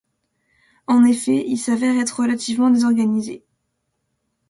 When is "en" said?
0.87-1.03